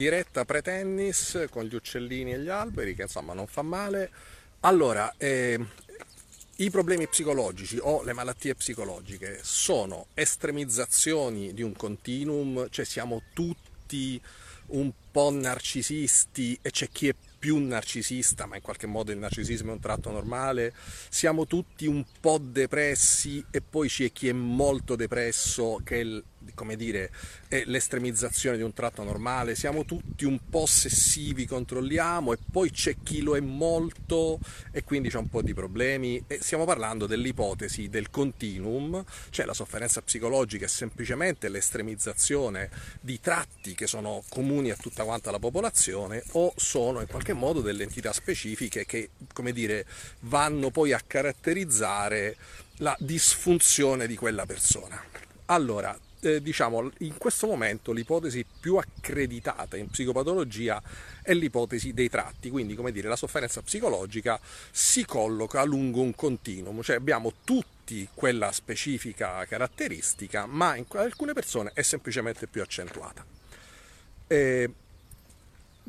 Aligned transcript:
diretta 0.00 0.46
pre-tennis 0.46 1.44
con 1.50 1.64
gli 1.64 1.74
uccellini 1.74 2.32
e 2.32 2.38
gli 2.38 2.48
alberi, 2.48 2.94
che 2.94 3.02
insomma 3.02 3.34
non 3.34 3.46
fa 3.46 3.60
male. 3.60 4.10
Allora, 4.60 5.12
eh, 5.18 5.62
i 6.56 6.70
problemi 6.70 7.06
psicologici 7.06 7.76
o 7.78 8.02
le 8.02 8.14
malattie 8.14 8.54
psicologiche 8.54 9.40
sono 9.42 10.06
estremizzazioni 10.14 11.52
di 11.52 11.60
un 11.60 11.74
continuum, 11.74 12.68
cioè 12.70 12.86
siamo 12.86 13.24
tutti 13.34 14.18
un 14.68 14.90
po' 15.10 15.30
narcisisti 15.30 16.58
e 16.62 16.70
c'è 16.70 16.88
chi 16.88 17.08
è 17.08 17.14
più 17.38 17.58
narcisista, 17.58 18.46
ma 18.46 18.56
in 18.56 18.62
qualche 18.62 18.86
modo 18.86 19.12
il 19.12 19.18
narcisismo 19.18 19.70
è 19.70 19.74
un 19.74 19.80
tratto 19.80 20.10
normale, 20.10 20.72
siamo 21.10 21.46
tutti 21.46 21.86
un 21.86 22.04
po' 22.20 22.38
depressi 22.38 23.44
e 23.50 23.60
poi 23.60 23.88
c'è 23.88 24.12
chi 24.12 24.28
è 24.28 24.32
molto 24.32 24.96
depresso, 24.96 25.80
che 25.84 26.00
è, 26.00 26.22
come 26.54 26.76
dire, 26.76 27.10
è 27.48 27.62
l'estremizzazione 27.66 28.56
di 28.56 28.62
un 28.62 28.72
tratto 28.72 29.02
normale, 29.02 29.54
siamo 29.54 29.84
tutti 29.84 30.24
un 30.24 30.38
po' 30.48 30.60
ossessivi, 30.60 31.46
controlliamo 31.46 32.32
e 32.32 32.38
poi 32.50 32.70
c'è 32.70 32.96
chi 33.02 33.22
lo 33.22 33.36
è 33.36 33.40
molto 33.40 34.38
e 34.70 34.82
quindi 34.84 35.08
c'è 35.08 35.18
un 35.18 35.28
po' 35.28 35.42
di 35.42 35.54
problemi 35.54 36.22
e 36.26 36.38
stiamo 36.42 36.64
parlando 36.64 37.06
dell'ipotesi 37.06 37.88
del 37.88 38.10
continuum, 38.10 39.02
cioè 39.30 39.46
la 39.46 39.54
sofferenza 39.54 40.02
psicologica 40.02 40.64
è 40.64 40.68
semplicemente 40.68 41.48
l'estremizzazione 41.48 42.70
di 43.00 43.20
tratti 43.20 43.74
che 43.74 43.86
sono 43.86 44.22
comuni 44.28 44.70
a 44.70 44.76
tutta 44.76 45.04
quanta 45.04 45.30
la 45.30 45.38
popolazione 45.38 46.22
o 46.32 46.52
sono 46.56 47.00
in 47.00 47.06
qualche 47.06 47.32
modo 47.32 47.60
delle 47.60 47.84
entità 47.84 48.12
specifiche 48.12 48.84
che, 48.86 49.10
come 49.32 49.52
dire, 49.52 49.86
vanno 50.20 50.70
poi 50.70 50.92
a 50.92 51.02
caratterizzare 51.06 52.36
la 52.76 52.96
disfunzione 52.98 54.06
di 54.06 54.16
quella 54.16 54.46
persona. 54.46 55.02
Allora, 55.46 55.98
eh, 56.20 56.42
diciamo, 56.42 56.90
in 56.98 57.16
questo 57.16 57.46
momento 57.46 57.92
l'ipotesi 57.92 58.44
più 58.60 58.76
accreditata 58.76 59.76
in 59.76 59.88
psicopatologia 59.88 60.82
è 61.22 61.32
l'ipotesi 61.32 61.92
dei 61.92 62.08
tratti, 62.08 62.50
quindi 62.50 62.74
come 62.74 62.92
dire, 62.92 63.08
la 63.08 63.16
sofferenza 63.16 63.62
psicologica 63.62 64.38
si 64.70 65.04
colloca 65.04 65.62
lungo 65.64 66.00
un 66.00 66.14
continuum, 66.14 66.82
cioè 66.82 66.96
abbiamo 66.96 67.32
tutti 67.44 68.08
quella 68.14 68.52
specifica 68.52 69.44
caratteristica, 69.46 70.46
ma 70.46 70.76
in 70.76 70.84
alcune 70.90 71.32
persone 71.32 71.70
è 71.74 71.82
semplicemente 71.82 72.46
più 72.46 72.62
accentuata. 72.62 73.24
Eh, 74.26 74.70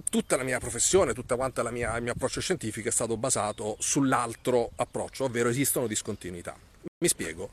tutta 0.10 0.36
la 0.36 0.44
mia 0.44 0.60
professione, 0.60 1.14
tutta 1.14 1.36
quanta 1.36 1.62
la 1.62 1.72
mia, 1.72 1.96
il 1.98 2.04
mio 2.04 2.14
approccio 2.14 2.42
scientifico 2.42 2.88
è 2.88 2.92
stato 2.92 3.18
basato 3.18 3.76
sull'altro 3.80 4.72
approccio, 4.76 5.26
ovvero 5.26 5.50
esistono 5.50 5.88
discontinuità. 5.88 6.71
Mi 6.98 7.08
spiego. 7.08 7.50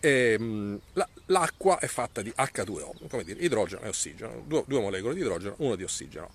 Ehm, 0.00 0.80
la, 0.94 1.08
l'acqua 1.26 1.78
è 1.78 1.86
fatta 1.86 2.22
di 2.22 2.32
H2O, 2.36 3.08
come 3.08 3.24
dire, 3.24 3.40
idrogeno 3.40 3.82
e 3.82 3.88
ossigeno, 3.88 4.42
due, 4.46 4.64
due 4.66 4.80
molecole 4.80 5.14
di 5.14 5.20
idrogeno, 5.20 5.54
uno 5.58 5.76
di 5.76 5.84
ossigeno. 5.84 6.30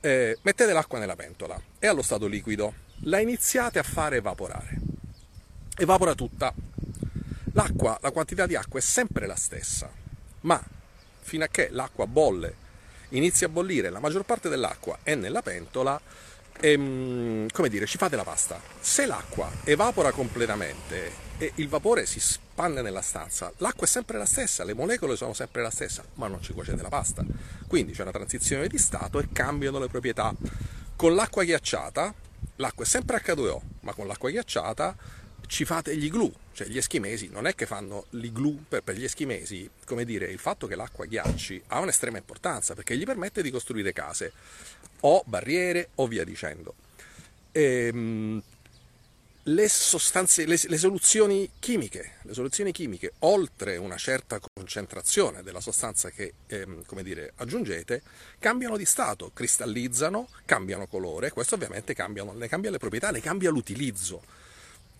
Eh, 0.00 0.38
mettete 0.42 0.72
l'acqua 0.72 0.98
nella 0.98 1.16
pentola, 1.16 1.60
è 1.78 1.86
allo 1.86 2.02
stato 2.02 2.26
liquido, 2.26 2.74
la 3.04 3.20
iniziate 3.20 3.78
a 3.78 3.82
fare 3.82 4.16
evaporare. 4.16 4.78
Evapora 5.76 6.14
tutta. 6.14 6.54
L'acqua, 7.52 7.98
la 8.00 8.10
quantità 8.10 8.46
di 8.46 8.54
acqua 8.54 8.78
è 8.78 8.82
sempre 8.82 9.26
la 9.26 9.34
stessa, 9.34 9.90
ma 10.42 10.62
fino 11.20 11.44
a 11.44 11.48
che 11.48 11.68
l'acqua 11.70 12.06
bolle 12.06 12.68
inizia 13.10 13.48
a 13.48 13.50
bollire, 13.50 13.90
la 13.90 13.98
maggior 13.98 14.24
parte 14.24 14.48
dell'acqua 14.48 15.00
è 15.02 15.14
nella 15.14 15.42
pentola, 15.42 16.00
e, 16.60 16.72
ehm, 16.72 17.48
come 17.50 17.68
dire, 17.68 17.86
ci 17.86 17.98
fate 17.98 18.16
la 18.16 18.24
pasta. 18.24 18.60
Se 18.78 19.06
l'acqua 19.06 19.50
evapora 19.64 20.12
completamente 20.12 21.28
e 21.40 21.52
il 21.54 21.68
vapore 21.68 22.04
si 22.04 22.20
spanne 22.20 22.82
nella 22.82 23.00
stanza, 23.00 23.50
l'acqua 23.56 23.86
è 23.86 23.88
sempre 23.88 24.18
la 24.18 24.26
stessa, 24.26 24.62
le 24.62 24.74
molecole 24.74 25.16
sono 25.16 25.32
sempre 25.32 25.62
la 25.62 25.70
stessa, 25.70 26.04
ma 26.16 26.28
non 26.28 26.42
ci 26.42 26.52
cuocete 26.52 26.82
la 26.82 26.90
pasta. 26.90 27.24
Quindi 27.66 27.92
c'è 27.92 28.02
una 28.02 28.10
transizione 28.10 28.68
di 28.68 28.76
stato 28.76 29.18
e 29.18 29.28
cambiano 29.32 29.78
le 29.78 29.88
proprietà. 29.88 30.34
Con 30.96 31.14
l'acqua 31.14 31.42
ghiacciata, 31.42 32.12
l'acqua 32.56 32.84
è 32.84 32.86
sempre 32.86 33.22
H2O, 33.24 33.60
ma 33.80 33.94
con 33.94 34.06
l'acqua 34.06 34.28
ghiacciata 34.28 34.94
ci 35.46 35.64
fate 35.64 35.96
gli 35.96 36.10
glue, 36.10 36.30
cioè 36.52 36.66
gli 36.66 36.76
eschimesi 36.76 37.30
non 37.32 37.46
è 37.46 37.54
che 37.54 37.64
fanno 37.64 38.04
l'igloo 38.10 38.58
per, 38.68 38.82
per 38.82 38.96
gli 38.96 39.04
eschimesi, 39.04 39.68
come 39.86 40.04
dire, 40.04 40.26
il 40.26 40.38
fatto 40.38 40.66
che 40.66 40.76
l'acqua 40.76 41.06
ghiacci 41.06 41.62
ha 41.68 41.80
un'estrema 41.80 42.18
importanza 42.18 42.74
perché 42.74 42.98
gli 42.98 43.04
permette 43.04 43.40
di 43.40 43.50
costruire 43.50 43.94
case 43.94 44.30
o 45.00 45.22
barriere 45.24 45.88
o 45.94 46.06
via 46.06 46.22
dicendo. 46.22 46.74
Ehm, 47.52 48.42
le 49.44 49.68
sostanze, 49.68 50.44
le, 50.44 50.58
le, 50.62 50.76
soluzioni 50.78 51.50
chimiche, 51.58 52.16
le 52.22 52.34
soluzioni 52.34 52.72
chimiche, 52.72 53.14
oltre 53.20 53.76
una 53.78 53.96
certa 53.96 54.38
concentrazione 54.38 55.42
della 55.42 55.60
sostanza 55.60 56.10
che 56.10 56.34
ehm, 56.46 56.84
dire, 57.02 57.32
aggiungete, 57.36 58.02
cambiano 58.38 58.76
di 58.76 58.84
stato, 58.84 59.30
cristallizzano, 59.32 60.28
cambiano 60.44 60.86
colore, 60.86 61.30
questo 61.30 61.54
ovviamente 61.54 61.94
cambiano, 61.94 62.32
ne 62.32 62.48
cambia 62.48 62.70
le 62.70 62.78
proprietà, 62.78 63.10
ne 63.10 63.20
cambia 63.20 63.50
l'utilizzo. 63.50 64.22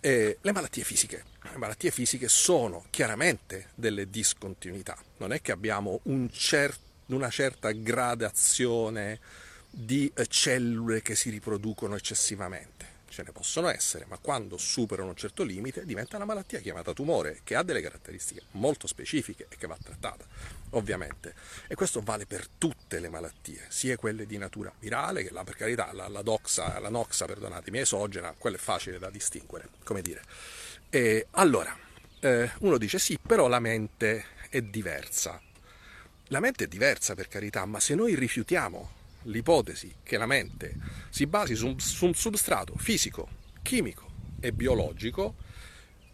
Eh, 0.02 0.38
le 0.40 0.52
malattie 0.52 0.84
fisiche. 0.84 1.24
Le 1.42 1.58
malattie 1.58 1.90
fisiche 1.90 2.28
sono 2.28 2.86
chiaramente 2.88 3.68
delle 3.74 4.08
discontinuità, 4.08 4.96
non 5.18 5.32
è 5.32 5.42
che 5.42 5.52
abbiamo 5.52 6.00
un 6.04 6.30
cer- 6.30 6.78
una 7.06 7.28
certa 7.28 7.72
gradazione 7.72 9.18
di 9.68 10.10
eh, 10.14 10.26
cellule 10.26 11.02
che 11.02 11.14
si 11.14 11.28
riproducono 11.28 11.96
eccessivamente 11.96 12.98
ce 13.10 13.22
ne 13.25 13.32
possono 13.32 13.69
essere, 13.69 14.06
ma 14.09 14.16
quando 14.19 14.56
superano 14.56 15.10
un 15.10 15.16
certo 15.16 15.43
limite 15.43 15.84
diventa 15.84 16.16
una 16.16 16.25
malattia 16.25 16.60
chiamata 16.60 16.93
tumore, 16.93 17.41
che 17.44 17.56
ha 17.56 17.62
delle 17.62 17.82
caratteristiche 17.82 18.43
molto 18.53 18.87
specifiche 18.87 19.47
e 19.50 19.56
che 19.56 19.66
va 19.66 19.76
trattata, 19.82 20.25
ovviamente. 20.71 21.34
E 21.66 21.75
questo 21.75 22.00
vale 22.00 22.25
per 22.25 22.47
tutte 22.47 23.00
le 23.00 23.09
malattie, 23.09 23.66
sia 23.69 23.97
quelle 23.97 24.25
di 24.25 24.38
natura 24.38 24.72
virale, 24.78 25.25
che 25.25 25.32
la, 25.32 25.44
per 25.44 25.56
carità 25.56 25.93
la, 25.93 26.09
la, 26.09 26.22
doxa, 26.22 26.78
la 26.78 26.88
noxa, 26.88 27.26
perdonatemi, 27.26 27.81
esogena, 27.81 28.34
quella 28.38 28.56
è 28.56 28.60
facile 28.60 28.98
da 28.98 29.10
distinguere, 29.10 29.69
come 29.84 30.00
dire. 30.00 30.22
E 30.88 31.27
allora, 31.32 31.77
eh, 32.21 32.50
uno 32.60 32.78
dice 32.78 32.98
sì, 32.98 33.19
però 33.21 33.48
la 33.48 33.60
mente 33.60 34.25
è 34.48 34.62
diversa. 34.62 35.41
La 36.28 36.38
mente 36.38 36.65
è 36.65 36.66
diversa 36.69 37.15
per 37.15 37.27
carità, 37.27 37.65
ma 37.65 37.81
se 37.81 37.97
noi 37.97 38.15
rifiutiamo 38.15 38.98
l'ipotesi 39.25 39.94
che 40.03 40.16
la 40.16 40.26
mente 40.26 40.76
si 41.10 41.26
basi 41.26 41.54
su 41.54 41.66
un, 41.66 41.78
su 41.78 42.06
un 42.06 42.14
substrato 42.14 42.75
fisico, 42.76 43.28
chimico 43.62 44.08
e 44.41 44.53
biologico, 44.53 45.34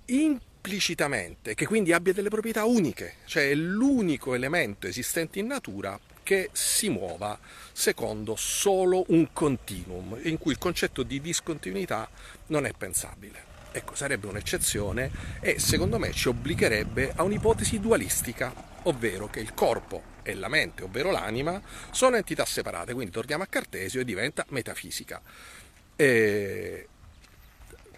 implicitamente, 0.06 1.54
che 1.54 1.66
quindi 1.66 1.92
abbia 1.92 2.12
delle 2.12 2.28
proprietà 2.28 2.64
uniche, 2.64 3.16
cioè 3.24 3.50
è 3.50 3.54
l'unico 3.54 4.34
elemento 4.34 4.86
esistente 4.86 5.38
in 5.38 5.46
natura 5.46 5.98
che 6.22 6.50
si 6.52 6.88
muova 6.88 7.38
secondo 7.72 8.34
solo 8.34 9.04
un 9.08 9.28
continuum, 9.32 10.18
in 10.22 10.38
cui 10.38 10.50
il 10.52 10.58
concetto 10.58 11.04
di 11.04 11.20
discontinuità 11.20 12.08
non 12.46 12.66
è 12.66 12.72
pensabile. 12.76 13.54
Ecco, 13.70 13.94
sarebbe 13.94 14.26
un'eccezione 14.26 15.10
e 15.40 15.60
secondo 15.60 15.98
me 15.98 16.12
ci 16.12 16.28
obbligherebbe 16.28 17.12
a 17.14 17.22
un'ipotesi 17.22 17.78
dualistica, 17.78 18.52
ovvero 18.84 19.28
che 19.28 19.38
il 19.38 19.54
corpo 19.54 20.14
e 20.26 20.34
la 20.34 20.48
mente, 20.48 20.82
ovvero 20.82 21.12
l'anima, 21.12 21.62
sono 21.92 22.16
entità 22.16 22.44
separate, 22.44 22.92
quindi 22.94 23.12
torniamo 23.12 23.44
a 23.44 23.46
Cartesio 23.46 24.00
e 24.00 24.04
diventa 24.04 24.44
metafisica. 24.48 25.22
E 25.94 26.88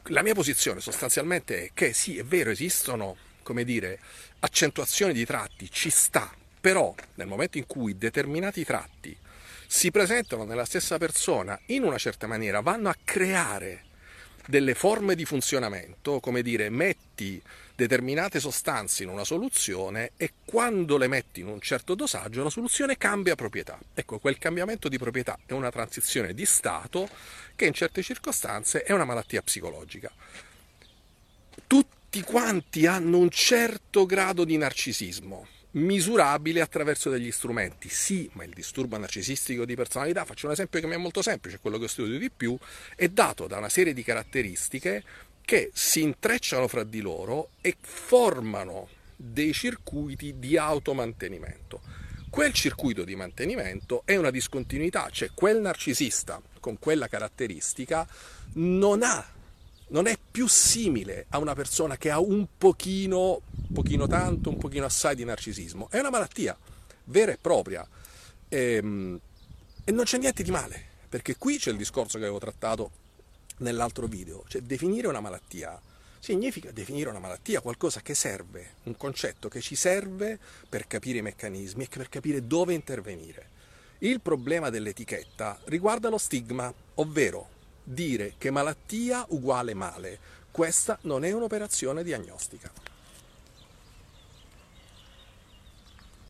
la 0.08 0.22
mia 0.22 0.34
posizione 0.34 0.80
sostanzialmente 0.80 1.64
è 1.64 1.70
che 1.72 1.94
sì, 1.94 2.18
è 2.18 2.24
vero, 2.24 2.50
esistono, 2.50 3.16
come 3.42 3.64
dire, 3.64 3.98
accentuazioni 4.40 5.14
di 5.14 5.24
tratti, 5.24 5.70
ci 5.70 5.88
sta, 5.88 6.30
però 6.60 6.94
nel 7.14 7.26
momento 7.26 7.56
in 7.56 7.66
cui 7.66 7.96
determinati 7.96 8.62
tratti 8.62 9.16
si 9.66 9.90
presentano 9.90 10.44
nella 10.44 10.66
stessa 10.66 10.98
persona 10.98 11.58
in 11.66 11.82
una 11.82 11.96
certa 11.96 12.26
maniera, 12.26 12.60
vanno 12.60 12.90
a 12.90 12.96
creare 13.02 13.84
delle 14.48 14.72
forme 14.74 15.14
di 15.14 15.26
funzionamento, 15.26 16.20
come 16.20 16.40
dire, 16.40 16.70
metti 16.70 17.40
determinate 17.74 18.40
sostanze 18.40 19.02
in 19.02 19.10
una 19.10 19.22
soluzione 19.22 20.12
e 20.16 20.32
quando 20.46 20.96
le 20.96 21.06
metti 21.06 21.40
in 21.40 21.48
un 21.48 21.60
certo 21.60 21.94
dosaggio 21.94 22.42
la 22.42 22.48
soluzione 22.48 22.96
cambia 22.96 23.34
proprietà. 23.34 23.78
Ecco, 23.92 24.18
quel 24.18 24.38
cambiamento 24.38 24.88
di 24.88 24.96
proprietà 24.96 25.38
è 25.44 25.52
una 25.52 25.70
transizione 25.70 26.32
di 26.32 26.46
stato 26.46 27.10
che 27.54 27.66
in 27.66 27.74
certe 27.74 28.02
circostanze 28.02 28.84
è 28.84 28.92
una 28.92 29.04
malattia 29.04 29.42
psicologica. 29.42 30.10
Tutti 31.66 32.22
quanti 32.22 32.86
hanno 32.86 33.18
un 33.18 33.28
certo 33.28 34.06
grado 34.06 34.44
di 34.44 34.56
narcisismo, 34.56 35.46
misurabile 35.78 36.60
attraverso 36.60 37.10
degli 37.10 37.30
strumenti. 37.30 37.88
Sì, 37.88 38.28
ma 38.34 38.44
il 38.44 38.52
disturbo 38.52 38.96
narcisistico 38.98 39.64
di 39.64 39.74
personalità, 39.74 40.24
faccio 40.24 40.46
un 40.46 40.52
esempio 40.52 40.80
che 40.80 40.86
mi 40.86 40.94
è 40.94 40.98
molto 40.98 41.22
semplice, 41.22 41.58
quello 41.60 41.78
che 41.78 41.88
studio 41.88 42.18
di 42.18 42.30
più, 42.30 42.56
è 42.94 43.08
dato 43.08 43.46
da 43.46 43.58
una 43.58 43.68
serie 43.68 43.94
di 43.94 44.02
caratteristiche 44.02 45.02
che 45.42 45.70
si 45.72 46.02
intrecciano 46.02 46.68
fra 46.68 46.84
di 46.84 47.00
loro 47.00 47.50
e 47.60 47.76
formano 47.80 48.88
dei 49.16 49.52
circuiti 49.52 50.38
di 50.38 50.56
automantenimento. 50.56 51.80
Quel 52.28 52.52
circuito 52.52 53.04
di 53.04 53.16
mantenimento 53.16 54.02
è 54.04 54.14
una 54.16 54.30
discontinuità, 54.30 55.08
cioè 55.10 55.30
quel 55.32 55.60
narcisista 55.60 56.40
con 56.60 56.78
quella 56.78 57.08
caratteristica 57.08 58.06
non 58.54 59.02
ha 59.02 59.36
non 59.88 60.06
è 60.06 60.18
più 60.30 60.46
simile 60.46 61.26
a 61.30 61.38
una 61.38 61.54
persona 61.54 61.96
che 61.96 62.10
ha 62.10 62.20
un 62.20 62.46
pochino, 62.56 63.40
un 63.68 63.72
pochino 63.72 64.06
tanto, 64.06 64.50
un 64.50 64.58
pochino 64.58 64.84
assai 64.84 65.14
di 65.14 65.24
narcisismo. 65.24 65.88
È 65.90 65.98
una 65.98 66.10
malattia 66.10 66.56
vera 67.04 67.32
e 67.32 67.38
propria. 67.40 67.86
E, 68.48 68.74
ehm, 68.74 69.20
E 69.84 69.90
non 69.90 70.04
c'è 70.04 70.18
niente 70.18 70.42
di 70.42 70.50
male, 70.50 70.84
perché 71.08 71.36
qui 71.36 71.56
c'è 71.56 71.70
il 71.70 71.78
discorso 71.78 72.18
che 72.18 72.24
avevo 72.24 72.38
trattato 72.38 72.90
nell'altro 73.58 74.06
video, 74.06 74.44
cioè 74.48 74.60
definire 74.60 75.06
una 75.06 75.20
malattia 75.20 75.80
significa 76.20 76.70
definire 76.72 77.08
una 77.08 77.20
malattia, 77.20 77.60
qualcosa 77.60 78.00
che 78.00 78.14
serve, 78.14 78.74
un 78.84 78.96
concetto 78.96 79.48
che 79.48 79.60
ci 79.60 79.76
serve 79.76 80.38
per 80.68 80.86
capire 80.86 81.18
i 81.18 81.22
meccanismi 81.22 81.84
e 81.84 81.88
per 81.88 82.08
capire 82.08 82.46
dove 82.46 82.74
intervenire. 82.74 83.56
Il 84.00 84.20
problema 84.20 84.68
dell'etichetta 84.68 85.58
riguarda 85.64 86.08
lo 86.08 86.18
stigma, 86.18 86.72
ovvero 86.96 87.48
dire 87.88 88.34
che 88.36 88.50
malattia 88.50 89.24
uguale 89.30 89.72
male. 89.72 90.18
Questa 90.50 90.98
non 91.02 91.24
è 91.24 91.32
un'operazione 91.32 92.02
diagnostica. 92.02 92.70